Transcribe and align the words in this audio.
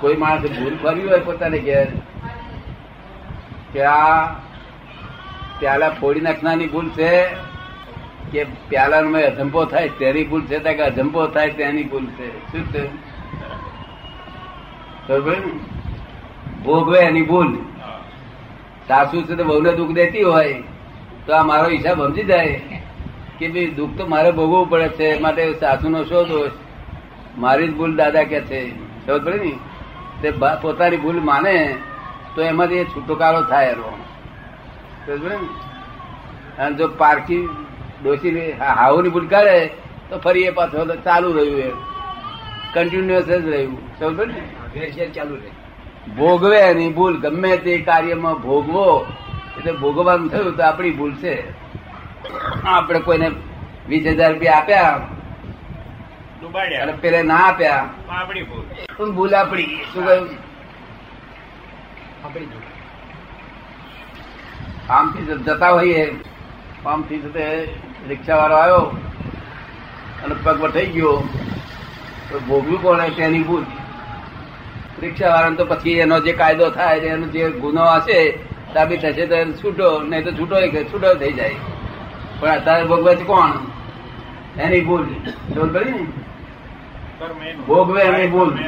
કોઈ 0.00 0.16
માણસ 0.16 0.42
ભૂલ 0.42 0.76
કર્યું 0.82 1.10
હોય 1.10 1.20
પોતાને 1.20 1.58
ઘેર, 1.58 1.86
કે 3.72 3.82
આ 3.82 4.26
પ્યાલા 5.58 5.88
ફોડી 5.90 6.20
નાખનારની 6.20 6.66
ભૂલ 6.66 6.88
છે, 6.88 7.26
કે 8.32 8.44
પ્યાલાનો 8.44 9.18
અજંપો 9.18 9.64
થાય, 9.64 9.88
તેની 9.88 10.24
ભૂલ 10.24 10.42
છે 10.46 10.58
કે 10.58 10.82
અજંપો 10.82 11.26
થાય 11.26 11.50
તેની 11.50 11.82
ભૂલ 11.82 12.06
છે. 12.06 12.28
શું 12.52 12.64
છે? 12.72 12.84
ભોગવે 16.64 16.98
એની 16.98 17.22
ભૂલ. 17.22 17.56
સાસુ 18.88 19.22
છે 19.22 19.34
તો 19.34 19.44
બહુને 19.44 19.72
દુઃખ 19.72 19.90
દેતી 19.90 20.22
હોય, 20.22 20.62
તો 21.26 21.32
આ 21.32 21.42
મારો 21.42 21.68
હિસાબ 21.68 22.02
સમજી 22.06 22.24
જાય, 22.24 22.60
કે 23.38 23.48
ભાઈ 23.48 23.66
દુઃખ 23.66 23.90
તો 23.98 24.06
મારે 24.06 24.30
ભોગવવું 24.30 24.70
પડે 24.70 24.88
છે 24.88 25.18
માટે 25.20 25.52
સાસુનો 25.52 26.04
શો 26.04 26.24
દોષ 26.24 26.50
મારી 27.38 27.68
જ 27.68 27.74
ભૂલ 27.74 27.96
દાદા 27.96 28.22
કે 28.22 28.40
છે. 28.40 28.60
ખબર 29.06 29.18
પડે 29.18 29.38
ને? 29.38 29.52
તે 30.22 30.30
પોતાની 30.62 30.96
ભૂલ 30.96 31.20
માને 31.20 31.76
તો 32.34 32.42
એમાંથી 32.42 32.74
એ 32.74 32.84
છુટકારો 32.84 33.42
થાય 33.42 33.66
એનો? 33.66 33.90
અને 36.58 36.76
જો 36.76 36.88
પારકી 36.88 37.48
ડોસી 38.04 38.52
હાવની 38.52 39.08
ભૂલ 39.08 39.26
કરે 39.26 39.70
તો 40.10 40.18
ફરી 40.18 40.42
એ 40.42 40.50
પાછો 40.50 40.86
ચાલુ 41.04 41.32
રહ્યું 41.32 41.60
એ 41.60 41.72
કન્ટિન્યુઅસ 42.74 43.24
જ 43.24 43.30
રહ્યું. 43.30 43.98
સમજો 43.98 44.24
ને? 44.24 44.90
ચાલુ 44.90 45.34
રહે. 45.34 45.50
ભોગવે 46.16 46.58
એની 46.58 46.92
ભૂલ. 46.92 47.20
ગમે 47.20 47.56
તે 47.56 47.78
કાર્યમાં 47.78 48.34
ભોગવો 48.34 49.06
એટલે 49.58 49.72
ભોગવવાનું 49.72 50.28
થયું 50.28 50.56
તો 50.56 50.62
આપણી 50.62 50.90
ભૂલ 50.90 51.14
છે. 51.14 51.36
આપણે 52.64 53.00
કોઈને 53.00 53.30
વીસ 53.88 54.06
હજાર 54.06 54.32
રૂપિયા 54.32 54.54
આપ્યા 54.54 55.00
અને 56.54 56.92
પેલે 56.92 57.22
ના 57.22 57.36
આપ્યા. 57.36 57.88
આપણી 58.10 58.42
ભૂલ 58.42 58.64
તો 58.96 59.12
ભૂલ 59.12 59.34
આપણી 59.34 59.62
શું 59.94 60.06
કહ્યું. 60.06 60.28
આમથી 64.90 65.22
જતા 65.22 65.70
હોઈએ. 65.70 66.14
આમથી 66.86 67.18
જતે 67.18 67.68
રિક્ષા 68.08 68.36
વાળો 68.36 68.56
આવ્યો 68.56 68.80
અને 70.24 70.34
પગ 70.42 70.60
વટાઈ 70.60 70.86
ગયો. 70.86 71.28
તો 72.30 72.40
ભોગવ્યું 72.40 72.82
કોણે 72.82 73.10
તેની 73.10 73.42
ભૂલ. 73.42 73.64
રિક્ષા 75.02 75.28
વાળાને 75.28 75.56
તો 75.56 75.64
પછી 75.64 75.90
એનો 75.92 76.20
જે 76.20 76.32
કાયદો 76.32 76.70
થાય 76.70 76.98
એનો 76.98 77.26
જે 77.26 77.50
ગુનો 77.50 77.84
હશે 77.84 78.38
સાબિત 78.74 79.00
થશે 79.00 79.26
તો 79.26 79.34
એને 79.34 79.52
છૂટો 79.52 80.00
નહીં 80.00 80.24
તો 80.24 80.30
છૂટો 80.32 80.56
કે 80.70 80.84
છૂટો 80.84 81.14
થઈ 81.14 81.32
જાય. 81.32 81.54
પણ 82.40 82.48
અત્યારે 82.48 82.84
ભોગવે 82.84 83.16
છે 83.16 83.24
કોણ? 83.24 83.52
એની 84.58 84.80
ભૂલ. 84.80 85.04
સમજ 85.54 85.72
કરી 85.72 85.90
ને. 85.90 86.25
ભોગવે 87.66 88.02
એની 88.02 88.26
ભૂલ. 88.26 88.58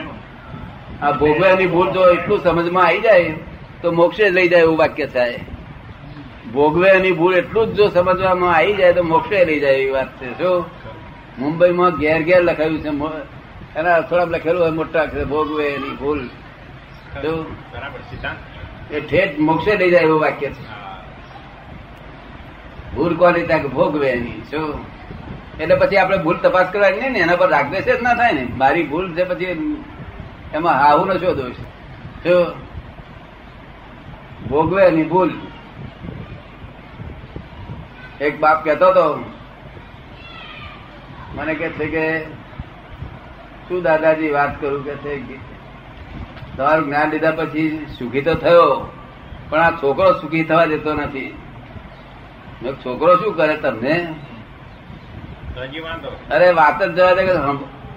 આ 1.02 1.12
ભોગવે 1.12 1.48
એની 1.48 1.66
ભૂલ 1.66 1.90
જો 1.92 2.10
એટલું 2.10 2.38
સમજમાં 2.38 2.86
આવી 2.86 3.00
જાય 3.00 3.34
તો 3.82 3.92
મોક્ષે 3.92 4.30
લઈ 4.30 4.48
જાય 4.48 4.60
એવું 4.60 4.78
વાક્ય 4.78 5.06
થાય. 5.06 5.40
ભોગવે 6.52 6.90
એની 6.90 7.12
ભૂલ 7.12 7.34
એટલું 7.34 7.66
જ 7.66 7.76
જો 7.76 7.88
સમજવામાં 7.88 8.56
આવી 8.56 8.72
જાય 8.72 8.92
તો 8.92 9.02
મોક્ષે 9.02 9.44
લઈ 9.44 9.60
જાય 9.60 9.72
એવી 9.72 9.90
વાત 9.90 10.20
છે. 10.20 10.38
શું? 10.38 10.64
મુંબઈમાં 11.38 11.90
ઘેર 11.90 12.22
ઘેર 12.22 12.42
લખાયું 12.42 12.78
છે. 12.78 12.88
એના 13.78 14.00
થોડા 14.00 14.24
લખેલું 14.24 14.62
હોય 14.62 14.70
મોટા 14.70 15.02
અક્ષરે, 15.02 15.24
ભોગવે 15.24 15.66
એની 15.66 15.96
ભૂલ? 15.96 16.28
એ 18.90 19.00
ઠેઠ 19.00 19.38
મોક્ષે 19.38 19.76
લઈ 19.76 19.90
જાય 19.90 20.00
એવું 20.00 20.20
વાક્ય 20.20 20.50
છે. 20.50 20.78
ભૂલ 22.94 23.16
કોની 23.16 23.42
ત્યાં 23.42 23.62
ભોગવે 23.62 24.08
એની 24.10 24.42
શું? 24.50 24.97
એટલે 25.60 25.74
પછી 25.74 25.96
આપણે 25.96 26.18
ભૂલ 26.18 26.38
તપાસ 26.42 26.68
કરવાની 26.72 27.00
નહીં 27.00 27.12
ને, 27.12 27.18
એના 27.18 27.36
પર 27.36 27.48
રાગદેશ 27.50 27.84
જ 27.86 28.02
ના 28.02 28.14
થાય 28.14 28.32
ને. 28.32 28.44
મારી 28.56 28.86
ભૂલ 28.86 29.06
છે 29.14 29.24
પછી 29.24 29.46
એમાં 30.54 30.76
હાહુ 30.80 31.04
નો 31.04 31.14
શું 31.14 31.36
દોષ 31.36 31.58
ભોગવે 34.50 34.82
એની 34.82 35.04
ભૂલ 35.04 35.30
એક 38.20 38.34
બાપ 38.40 38.58
કહેતો 38.64 38.86
હતો, 38.88 39.06
મને 41.34 41.54
કે 41.54 41.68
છે 41.68 41.86
કે, 41.86 42.04
શું 43.68 43.82
દાદાજી 43.82 44.30
વાત 44.30 44.60
કરું 44.60 44.84
કે 44.84 44.94
છે 45.02 45.12
તમારું 46.56 46.86
જ્ઞાન 46.86 47.10
લીધા 47.10 47.30
પછી 47.30 47.86
સુખી 47.98 48.22
તો 48.22 48.34
થયો, 48.34 48.70
પણ 49.50 49.60
આ 49.60 49.76
છોકરો 49.82 50.08
સુખી 50.20 50.44
થવા 50.44 50.66
દેતો 50.66 50.94
નથી. 50.94 51.30
છોકરો 52.84 53.12
શું 53.16 53.36
કરે 53.36 53.56
તમને? 53.56 53.96
અરે 56.34 56.48
વાત 56.60 56.82
જ 56.82 56.90
જવા 56.96 57.14
દે 57.14 57.22
કે 57.28 57.34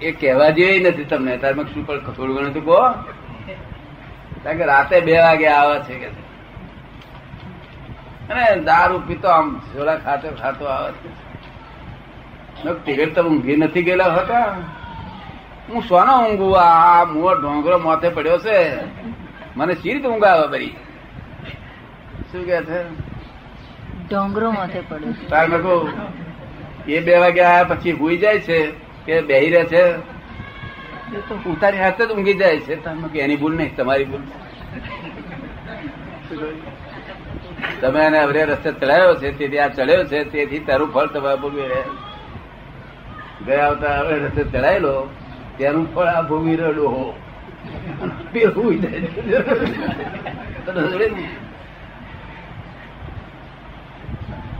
એ 0.06 0.12
કહેવા 0.20 0.50
જેવી 0.56 0.80
નથી 0.80 1.04
તમને. 1.04 1.36
તારે 1.36 1.54
મેં 1.54 1.66
શું 1.74 1.86
પણ 1.86 1.98
થોડું 2.16 2.34
ઘણું 2.36 2.54
તો 2.54 2.60
કહો. 2.60 2.78
કારણ 4.42 4.58
કે 4.58 4.64
રાતે 4.64 4.96
બે 5.00 5.14
વાગે 5.18 5.46
આવે 5.46 5.76
છે 5.86 5.94
કે 6.02 6.08
અને 8.30 8.44
દારૂ 8.64 9.00
પીતો 9.06 9.28
આમ 9.28 9.46
જોડા 9.74 9.96
ખાતો 9.96 10.28
ખાતો 10.42 10.64
આવે 10.74 10.92
છે. 10.92 11.10
ટિકિટ 12.84 13.14
તો 13.14 13.22
ઊંઘી 13.22 13.56
નથી 13.56 13.82
ગયેલા 13.82 14.14
હતા. 14.14 14.46
હું 15.68 15.82
સોનો 15.82 16.14
ઊંઘું? 16.24 16.52
આ 16.60 17.04
મોર 17.04 17.34
ઢોંગરો 17.40 17.78
માથે 17.78 18.08
પડ્યો 18.08 18.38
છે. 18.38 18.58
મને 19.56 19.74
સી 19.74 19.92
રીતે 19.92 20.08
ઊંઘ 20.08 20.24
આવે 20.24 20.46
બરી? 20.48 20.74
શું 22.32 22.42
કે 22.46 22.58
છે? 22.70 22.80
ઢોંગરો 24.08 24.50
માથે 24.50 24.80
પડ્યો 24.88 25.12
તાર 25.30 25.44
મેં 25.48 25.60
કહું 25.62 25.82
એ 26.88 27.00
બે 27.00 27.18
વાગે 27.18 27.40
આયા 27.40 27.64
પછી 27.64 27.92
હુઈ 27.92 28.16
જાય 28.16 28.38
છે 28.40 28.70
કે 29.06 29.20
બેહી 29.20 29.50
રહે 29.50 29.64
છે? 29.64 29.82
એ 29.82 31.20
તો 31.28 31.50
ઉતારી 31.50 31.78
હાથે 31.78 32.06
જ 32.06 32.10
ઊંઘી 32.10 32.34
જાય 32.34 32.58
છે. 32.58 32.84
તાર 32.84 32.94
મેં 32.94 33.10
એની 33.14 33.36
ભૂલ 33.36 33.54
નહીં 33.56 33.76
તમારી 33.76 34.04
ભૂલ. 34.04 34.20
તમે 37.80 38.00
એને 38.00 38.18
અવરે 38.18 38.44
રસ્તે 38.44 38.72
ચડાયો 38.72 39.14
છે 39.14 39.38
તેથી 39.38 39.58
આ 39.58 39.68
ચડ્યો 39.68 40.04
છે 40.04 40.24
તેથી 40.24 40.58
તારું 40.58 40.92
ફળ 40.92 41.06
તમારે 41.06 41.36
ભોગવી 41.36 41.62
રહે 41.62 41.82
ગયા 43.46 43.66
આવતા 43.66 43.98
હવે 43.98 44.18
રસ્તે 44.18 44.44
ચડાયેલો 44.44 45.10
તેનું 45.58 45.94
ફળ 45.94 46.06
આ 46.06 46.22
ભોગવી 46.22 46.56
રહ્યો 46.56 46.88
હો. 46.88 47.14
પેલું? 48.32 48.80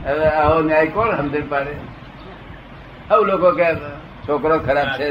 હવે 0.05 0.25
આવો 0.25 0.61
ન્યાય 0.61 0.87
કોણ 0.87 1.17
સમજણ 1.17 1.41
પાડે? 1.49 1.71
આવું 3.13 3.27
લોકો 3.27 3.49
કે 3.59 3.67
છોકરો 4.25 4.55
ખરાબ 4.65 4.89
છે 4.97 5.05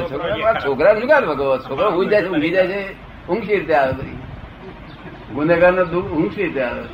છોકરો 0.64 0.90
કામ 1.10 1.24
ભગવો? 1.30 1.54
છોકરો 1.66 1.86
ઊંઘી 1.96 2.10
જાય 2.10 2.22
છે 2.22 2.28
ઊંઘી 2.30 2.54
જાય 2.56 2.68
છે 2.72 2.80
ઊંઘ 3.28 3.44
સી 3.46 3.58
રીતે 3.58 3.74
આવે 3.74 3.92
બધી 3.98 4.18
ગુનેગાર 5.34 5.72
નો 5.72 5.82
ઊંઘ 6.00 6.32
સી 6.34 6.44
રીતે 6.46 6.62
આવે 6.68 6.84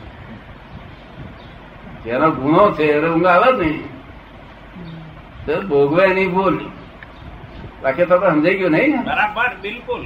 જેનો 2.04 2.28
ગુનો 2.40 2.64
છે 2.76 2.84
એને 2.96 3.08
ઊંઘ 3.08 3.30
આવે 3.34 3.50
નહીં. 3.60 3.82
તો 5.46 5.52
ભોગવે 5.70 6.02
એની 6.10 6.28
ભૂલ. 6.28 6.56
બાકી 7.82 8.06
તો 8.06 8.16
સમજાઈ 8.18 8.58
ગયું 8.58 8.72
નહીં 8.72 8.90
ને? 8.96 9.00
બરાબર 9.08 9.50
બિલકુલ. 9.62 10.00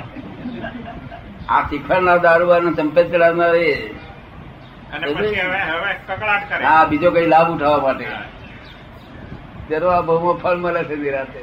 આ 1.50 1.62
શીખવાડનાર 1.70 2.18
દારૂબાર 2.18 2.62
ચંપેત 2.74 3.12
ચડાવનાર 3.12 3.56
એ. 3.56 3.94
હા 6.64 6.86
બીજો 6.86 7.12
કઈ 7.12 7.28
લાભ 7.28 7.52
ઉઠાવવા 7.52 7.78
માટે. 7.78 8.08
તેનો 9.70 9.88
આ 9.88 10.02
બહુ 10.02 10.38
ફળ 10.38 10.56
મળે 10.56 10.84
છે 10.84 10.96
નિરાતે 10.96 11.40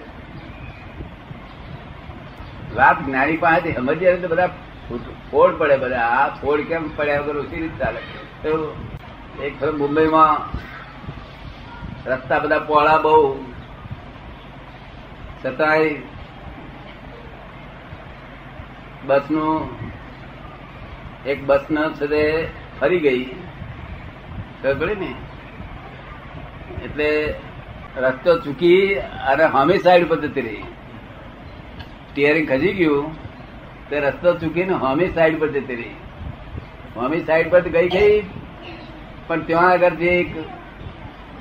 રાત. 2.76 3.06
જ્ઞાની 3.06 3.36
પાસેથી 3.36 3.72
સમજીએ 3.72 4.16
તો 4.16 4.28
બધા 4.28 4.46
ફોડ 5.30 5.58
પડે 5.58 5.76
બધા. 5.76 6.00
આ 6.00 6.28
ફોડ 6.28 6.60
કેમ 6.60 6.96
પડ્યા 6.96 7.20
વગર 7.20 7.36
ઓછી 7.36 7.62
રીત 7.62 7.78
ચાલે. 7.78 8.00
એક 9.46 9.64
મુંબઈમાં 9.64 10.30
રસ્તા 12.10 12.38
બધા 12.38 12.58
પોળા 12.58 12.98
બહુ 12.98 13.45
છતાંય 15.46 15.94
બસનું 19.06 19.68
એક 21.26 21.44
બસ 21.44 21.60
ન 21.70 21.92
છે 21.92 22.46
ફરી 22.80 23.00
ગઈ. 23.00 23.24
ખબર 24.62 24.96
ને? 24.96 25.14
એટલે 26.84 27.34
રસ્તો 27.96 28.38
ચૂકી 28.38 28.94
અને 28.94 29.44
હોમી 29.44 29.78
સાઈડ 29.78 30.08
પર 30.08 30.20
જતી 30.20 30.40
રહી. 30.40 30.62
સ્ટિયરિંગ 32.10 32.48
ખસી 32.48 32.72
ગયું, 32.72 33.14
તે 33.90 34.00
રસ્તો 34.00 34.34
ચૂકીને 34.34 34.72
હોમી 34.72 35.08
સાઈડ 35.08 35.40
પર 35.40 35.48
જતી 35.48 35.74
રહી. 35.74 35.94
હોમી 36.96 37.24
સાઈડ 37.24 37.50
પર 37.50 37.60
ગઈ 37.60 37.88
ગઈ 37.88 38.22
પણ 39.26 39.40
ત્યાં 39.40 39.70
આગળ 39.70 39.90
જે 39.90 40.06
એક 40.06 40.34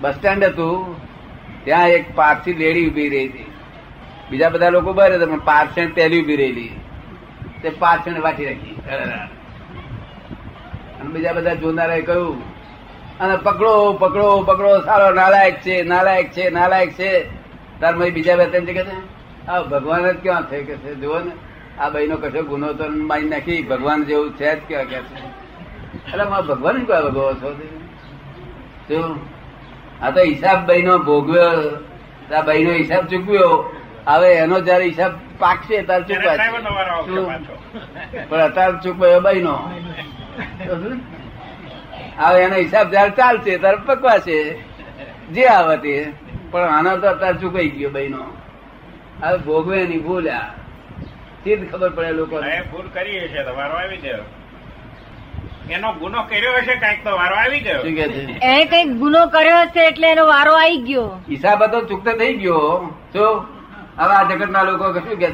બસ 0.02 0.14
સ્ટેન્ડ 0.16 0.44
હતું. 0.44 0.96
ત્યાં 1.66 1.90
એક 1.90 2.16
પારસી 2.16 2.54
લેડી 2.54 2.90
ઊભી 2.90 3.10
રહી 3.10 3.28
હતી. 3.28 3.45
બીજા 4.32 4.50
બધા 4.50 4.70
લોકો 4.70 4.94
બરે 4.94 5.18
પણ 5.18 5.40
પારસેણ 5.40 5.94
પહેલી 5.94 6.22
ઊભી 6.22 6.36
રહેલી. 6.36 6.70
તે 7.62 7.70
પારસેણ 7.70 8.22
વાટી 8.22 8.46
રાખી. 8.46 8.76
અને 11.00 11.10
બીજા 11.10 11.34
બધા 11.34 11.54
જોનારા 11.54 12.00
કહ્યું, 12.00 12.38
અને 13.20 13.36
પકડો 13.38 13.94
પકડો 13.94 14.44
પકડો. 14.44 14.82
સારો 14.82 15.14
નાલાયક 15.14 15.62
છે 15.62 15.84
નાલાયક 15.84 16.32
છે 16.32 16.50
નાલાયક 16.50 16.92
છે. 16.92 17.12
તાર 17.80 17.96
મહી 17.96 18.12
બીજા 18.12 18.36
બે 18.36 18.46
તેમ 18.46 18.66
કે 18.66 18.84
આ 19.48 19.62
ભગવાન 19.62 20.12
જ 20.12 20.18
ક્યાં 20.22 20.42
થઈ 20.42 20.64
કે 20.64 20.76
છે? 20.76 20.96
જુઓ 20.96 21.20
ને. 21.20 21.32
આ 21.80 21.90
ભાઈનો 21.90 22.18
કશો 22.18 22.44
ગુનો 22.44 22.74
તો 22.74 22.84
મારી 22.90 23.30
નાખી. 23.30 23.62
ભગવાન 23.62 24.04
જેવું 24.04 24.34
છે 24.34 24.56
જ 24.56 24.60
ક્યાં 24.68 24.86
કે 24.86 25.00
છે? 25.00 25.24
એટલે 26.08 26.26
ભગવાન 26.26 26.86
કયા 26.86 27.02
ભગવો 27.02 27.34
છો? 27.34 27.54
શું? 28.88 29.20
આ 30.02 30.10
તો 30.10 30.22
હિસાબ 30.22 30.68
ભાઈનો 30.68 30.98
ભોગવ્યો. 30.98 32.36
આ 32.36 32.42
ભાઈનો 32.42 32.72
હિસાબ 32.72 33.08
ચૂકવ્યો. 33.08 33.75
હવે 34.08 34.30
એનો 34.44 34.60
જયારે 34.60 34.86
હિસાબ 34.86 35.14
પાકશે 35.40 35.82
ત્યારે 35.84 36.04
ચૂકવા 36.10 36.36
ત્યારે 36.38 36.38
ડ્રાઈવરનો 36.38 36.72
વારો 36.78 36.92
આવશે 36.98 37.16
શું? 37.16 37.26
પાછો. 37.26 37.54
પણ 38.30 38.42
અત્યારે 38.48 38.78
ચૂકવ્યો 38.84 39.22
ભાઈનો 39.22 39.56
હવે 42.20 42.44
એનો 42.44 42.56
હિસાબ 42.56 42.92
જયારે 42.92 43.14
ચાલશે 43.20 43.58
ત્યારે 43.58 43.82
પકવાશે. 43.88 44.40
જે 45.32 45.44
આવે 45.48 45.78
તે. 45.78 45.96
પણ 46.52 46.70
આનો 46.78 46.98
તો 46.98 47.08
અત્યારે 47.10 47.38
ચૂકાઈ 47.40 47.70
ગયો 47.70 47.92
ભાઈનો 47.98 48.22
હવે 49.24 49.38
ભોગવે 49.48 49.84
નહીં 49.84 50.04
ભૂલ્યા. 50.04 50.50
સીધ 51.44 51.64
ખબર 51.72 51.90
પડે 51.98 52.12
લોકો 52.12 52.36
એ 52.54 52.62
ભૂલ 52.72 52.88
કરી 52.96 53.20
હશે 53.26 53.44
તો 53.44 53.56
વારો 53.58 53.76
આવી 53.82 53.98
ગયો. 53.98 54.24
એનો 55.76 55.90
ગુનો 56.00 56.24
કર્યો 56.30 56.54
હશે 56.62 56.76
કાંઈક 56.84 57.04
તો 57.04 57.12
વારો 57.18 57.36
આવી 57.42 57.60
ગયો. 57.60 57.82
એ 57.82 57.92
કે 57.98 58.66
કંઈક 58.72 58.96
ગુનો 59.04 59.22
કર્યો 59.36 59.60
હશે 59.66 59.82
એટલે 59.90 60.08
એનો 60.12 60.26
વારો 60.32 60.54
આવી 60.62 60.82
ગયો. 60.88 61.10
હિસાબ 61.30 61.64
હતો 61.64 61.82
ચૂકતો 61.92 62.12
થઈ 62.24 62.34
ગયો. 62.46 62.94
શું 63.14 63.55
હવે 63.98 64.14
આ 64.14 64.24
જગત 64.24 64.50
ના 64.50 64.64
લોકો 64.64 64.94
શું 64.94 65.20
કે 65.20 65.28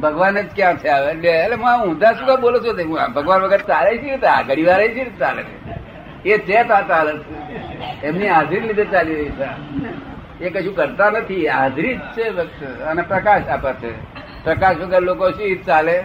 ભગવાન 0.00 0.40
જ 0.40 0.46
ક્યાં 0.56 0.76
છે 0.76 0.88
હવે? 0.88 1.28
એટલે 1.28 1.56
હું 1.56 1.86
ઊંધા 1.86 2.12
શું 2.12 2.40
બોલો 2.40 2.58
છો 2.58 2.72
ભગવાન 3.12 3.42
વગર 3.42 3.60
ચાલે 3.60 3.98
છે 3.98 4.26
આ 4.26 4.42
ઘડી 4.42 4.64
વાર 4.64 4.80
છે 4.88 5.18
ચાલે 5.18 5.44
એ 6.24 6.38
છે 6.38 6.62
તા 6.64 6.80
ચાલે 6.80 7.12
એમની 8.02 8.28
હાજરી 8.28 8.60
લીધે 8.60 8.84
ચાલી 8.84 9.14
રહી 9.14 9.30
છે. 9.30 10.44
એ 10.44 10.50
કશું 10.50 10.76
કરતા 10.76 11.10
નથી. 11.10 11.48
હાજરી 11.48 11.94
જ 11.96 12.00
છે 12.00 12.30
ફક્ત 12.30 12.80
અને 12.82 13.02
પ્રકાશ 13.02 13.48
આપે 13.48 13.72
છે. 13.72 13.92
પ્રકાશ 14.44 14.76
વગર 14.76 15.02
લોકો 15.02 15.30
શી 15.30 15.48
રીત 15.48 15.66
ચાલે? 15.66 16.04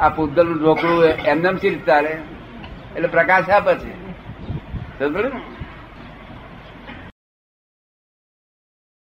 આ 0.00 0.08
પૂતગલનું 0.08 0.58
ઢોકળું 0.62 1.04
એમને 1.04 1.58
શી 1.58 1.68
રીત 1.68 1.86
ચાલે? 1.86 2.12
એટલે 2.96 3.08
પ્રકાશ 3.08 3.50
આપે 3.50 3.74
છે. 3.74 3.92
સમજ 4.98 5.16
ને? 5.16 5.30